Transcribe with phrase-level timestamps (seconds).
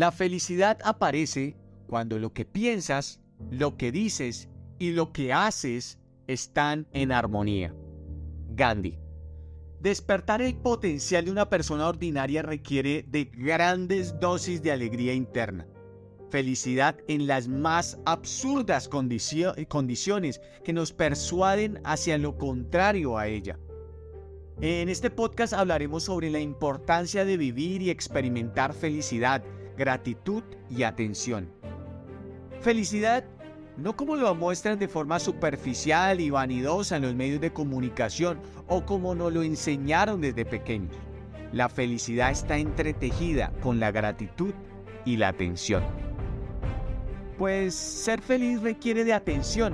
[0.00, 6.86] La felicidad aparece cuando lo que piensas, lo que dices y lo que haces están
[6.94, 7.74] en armonía.
[8.48, 8.98] Gandhi.
[9.78, 15.66] Despertar el potencial de una persona ordinaria requiere de grandes dosis de alegría interna,
[16.30, 23.58] felicidad en las más absurdas condiciones que nos persuaden hacia lo contrario a ella.
[24.62, 29.44] En este podcast hablaremos sobre la importancia de vivir y experimentar felicidad,
[29.80, 31.48] gratitud y atención.
[32.60, 33.24] Felicidad
[33.78, 38.84] no como lo muestran de forma superficial y vanidosa en los medios de comunicación o
[38.84, 40.94] como nos lo enseñaron desde pequeños.
[41.52, 44.52] La felicidad está entretejida con la gratitud
[45.06, 45.82] y la atención.
[47.38, 49.72] Pues ser feliz requiere de atención.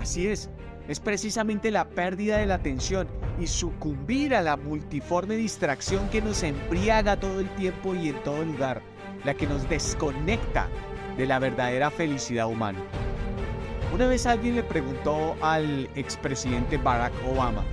[0.00, 0.48] Así es,
[0.86, 3.08] es precisamente la pérdida de la atención
[3.40, 8.44] y sucumbir a la multiforme distracción que nos embriaga todo el tiempo y en todo
[8.44, 8.93] lugar,
[9.24, 10.68] la que nos desconecta
[11.16, 12.78] de la verdadera felicidad humana.
[13.92, 17.64] Una vez alguien le preguntó al expresidente Barack Obama,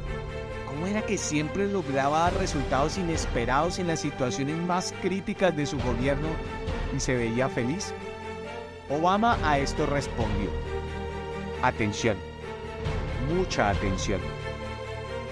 [0.68, 6.28] ¿cómo era que siempre lograba resultados inesperados en las situaciones más críticas de su gobierno
[6.96, 7.94] y se veía feliz?
[8.90, 10.50] Obama a esto respondió,
[11.64, 12.18] atención,
[13.34, 14.22] mucha atención.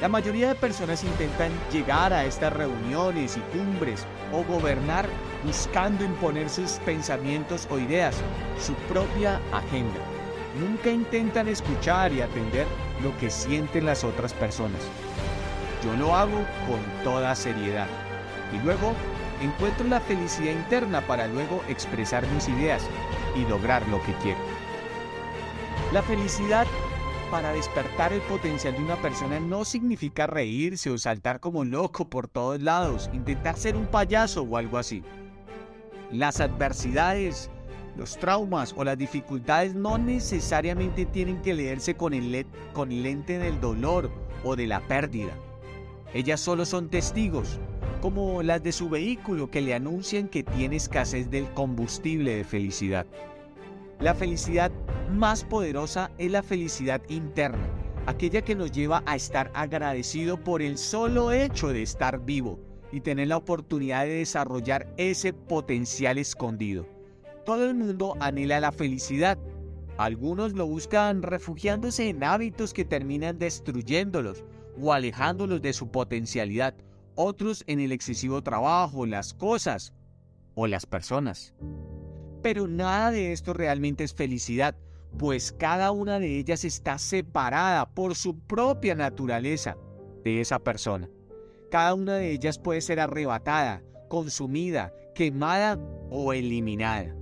[0.02, 5.08] La mayoría de personas intentan llegar a estas reuniones y cumbres o gobernar
[5.44, 8.16] buscando imponer sus pensamientos o ideas,
[8.60, 10.00] su propia agenda.
[10.60, 12.68] Nunca intentan escuchar y atender
[13.04, 14.82] lo que sienten las otras personas.
[15.84, 17.88] Yo lo hago con toda seriedad
[18.54, 18.94] y luego
[19.42, 22.84] encuentro la felicidad interna para luego expresar mis ideas
[23.36, 24.40] y lograr lo que quiero.
[25.94, 26.68] La felicidad
[27.32, 32.28] para despertar el potencial de una persona no significa reírse o saltar como loco por
[32.28, 35.04] todos lados, intentar ser un payaso o algo así.
[36.12, 37.52] Las adversidades,
[37.96, 43.62] los traumas o las dificultades no necesariamente tienen que leerse con el, el lente del
[43.62, 44.10] dolor
[44.44, 45.32] o de la pérdida.
[46.14, 47.60] Ellas solo son testigos,
[48.02, 53.06] como las de su vehículo que le anuncian que tiene escasez del combustible de felicidad.
[54.00, 54.72] La felicidad
[55.12, 57.68] más poderosa es la felicidad interna,
[58.08, 63.02] aquella que nos lleva a estar agradecido por el solo hecho de estar vivo y
[63.02, 66.88] tener la oportunidad de desarrollar ese potencial escondido.
[67.46, 69.38] Todo el mundo anhela la felicidad.
[69.98, 74.44] Algunos lo buscan refugiándose en hábitos que terminan destruyéndolos
[74.82, 76.76] o alejándolos de su potencialidad.
[77.16, 79.94] Otros en el excesivo trabajo, las cosas
[80.56, 81.54] o las personas.
[82.42, 84.76] Pero nada de esto realmente es felicidad,
[85.18, 89.76] pues cada una de ellas está separada por su propia naturaleza
[90.24, 91.10] de esa persona.
[91.70, 95.78] Cada una de ellas puede ser arrebatada, consumida, quemada
[96.10, 97.16] o eliminada.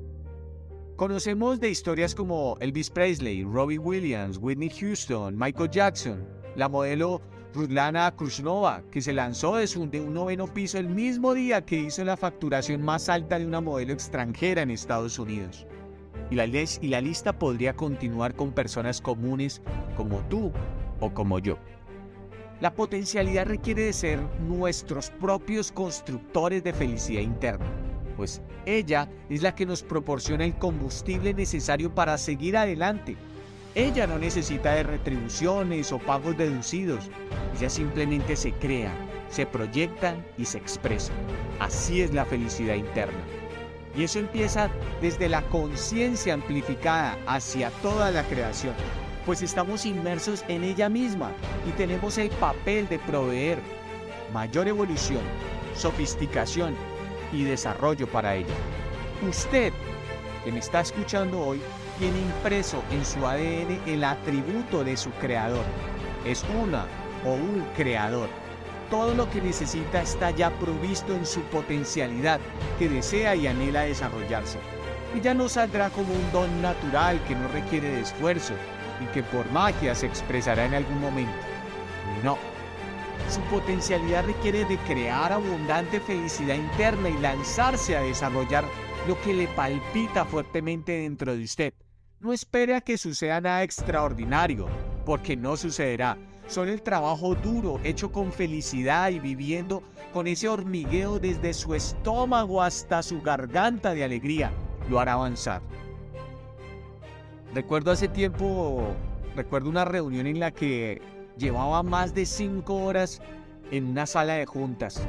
[0.96, 6.26] Conocemos de historias como Elvis Presley, Robbie Williams, Whitney Houston, Michael Jackson,
[6.56, 7.22] la modelo
[7.54, 12.16] Ruslana Krushnova, que se lanzó de, un noveno piso el mismo día que hizo la
[12.16, 15.68] facturación más alta de una modelo extranjera en Estados Unidos.
[16.32, 19.62] Y la, y la lista podría continuar con personas comunes
[19.98, 20.54] como tú
[21.02, 21.58] o como yo.
[22.60, 27.66] La potencialidad requiere de ser nuestros propios constructores de felicidad interna,
[28.16, 33.16] pues ella es la que nos proporciona el combustible necesario para seguir adelante
[33.78, 37.12] ella no necesita de retribuciones o pagos deducidos.
[37.56, 38.92] Ella simplemente se crea,
[39.30, 41.14] se proyecta y se expresa.
[41.60, 43.20] Así es la felicidad interna.
[43.96, 48.74] Y eso empieza desde la conciencia amplificada hacia toda la creación,
[49.28, 51.34] pues estamos inmersos en ella misma
[51.68, 53.60] y tenemos el papel de proveer
[54.32, 55.22] mayor evolución,
[55.76, 56.74] sofisticación
[57.34, 58.54] y desarrollo para ella.
[59.28, 59.74] Usted,
[60.46, 61.62] que me está escuchando hoy,
[62.00, 65.66] tiene impreso en su ADN el atributo de su creador.
[66.24, 66.86] Es una
[67.26, 68.30] o un creador.
[68.90, 72.40] Todo lo que necesita está ya provisto en su potencialidad
[72.80, 74.58] que desea y anhela desarrollarse.
[75.14, 78.54] Y ya no saldrá como un don natural que no requiere de esfuerzo
[79.02, 81.38] y que por magia se expresará en algún momento.
[82.24, 82.38] No.
[83.30, 88.64] Su potencialidad requiere de crear abundante felicidad interna y lanzarse a desarrollar
[89.08, 91.74] lo que le palpita fuertemente dentro de usted.
[92.20, 94.68] No espere a que suceda nada extraordinario,
[95.06, 96.18] porque no sucederá.
[96.48, 99.84] Solo el trabajo duro, hecho con felicidad y viviendo
[100.14, 104.52] con ese hormigueo desde su estómago hasta su garganta de alegría,
[104.90, 105.62] lo hará avanzar.
[107.54, 108.94] Recuerdo hace tiempo,
[109.36, 111.02] recuerdo una reunión en la que
[111.38, 113.22] llevaba más de cinco horas
[113.72, 115.08] en una sala de juntas.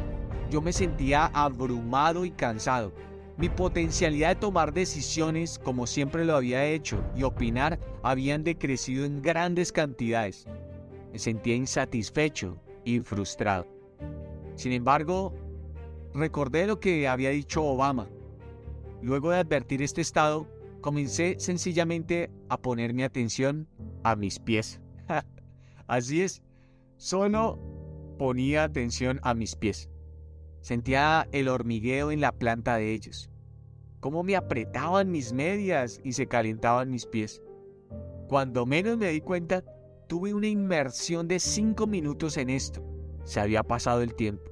[0.51, 2.93] Yo me sentía abrumado y cansado
[3.37, 9.23] Mi potencialidad de tomar decisiones, como siempre lo había hecho, y opinar habían decrecido en
[9.23, 10.47] grandes cantidades.
[11.13, 13.67] Me sentía insatisfecho y frustrado.
[14.57, 15.35] Sin embargo,
[16.15, 18.09] recordé lo que había dicho Obama.
[19.03, 20.49] Luego de advertir este estado,
[20.89, 23.69] comencé sencillamente a poner mi atención
[24.05, 24.81] a mis pies.
[25.87, 26.41] Así es,
[26.97, 27.59] solo
[28.19, 29.91] ponía atención a mis pies.
[30.63, 33.29] Sentía el hormigueo en la planta de ellos,
[34.01, 37.43] cómo me apretaban mis medias y se calentaban mis pies.
[38.27, 39.63] Cuando menos me di cuenta,
[40.07, 42.83] tuve una inmersión de cinco minutos en esto.
[43.25, 44.51] Se había pasado el tiempo.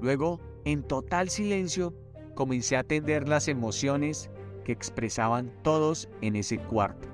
[0.00, 1.96] Luego, en total silencio,
[2.36, 4.30] comencé a atender las emociones
[4.64, 7.08] que expresaban todos en ese cuarto.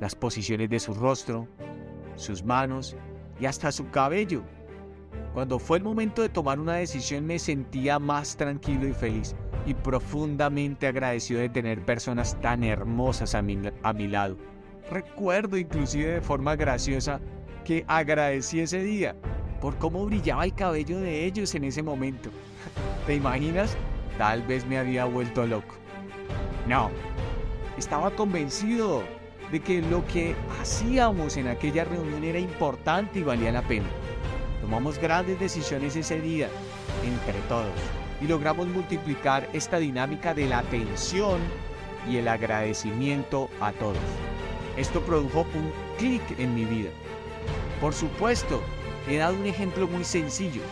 [0.00, 1.48] Las posiciones de su rostro,
[2.16, 2.96] sus manos
[3.40, 4.42] y hasta su cabello
[5.32, 9.72] cuando fue el momento de tomar una decisión me sentía más tranquilo y feliz y
[9.72, 14.36] profundamente agradecido de tener personas tan hermosas a mi, a mi lado.
[14.90, 17.20] Recuerdo inclusive de forma graciosa
[17.64, 19.16] que agradecí ese día
[19.60, 22.28] por cómo brillaba el cabello de ellos en ese momento.
[23.06, 23.76] ¿Te imaginas?
[24.18, 25.81] Tal vez me había vuelto loco.
[26.66, 26.90] No,
[27.76, 29.02] estaba convencido
[29.50, 33.86] de que lo que hacíamos en aquella reunión era importante y valía la pena.
[34.60, 36.48] Tomamos grandes decisiones ese día,
[37.04, 37.72] entre todos,
[38.20, 41.40] y logramos multiplicar esta dinámica de la atención
[42.08, 43.98] y el agradecimiento a todos.
[44.76, 46.90] Esto produjo un clic en mi vida.
[47.80, 48.62] Por supuesto,
[49.08, 50.62] he dado un ejemplo muy sencillo.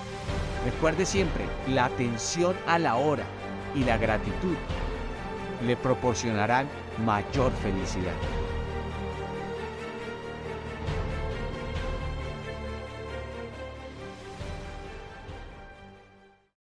[0.65, 3.25] Recuerde siempre, la atención a la hora
[3.75, 4.57] y la gratitud
[5.67, 6.69] le proporcionarán
[7.05, 8.15] mayor felicidad.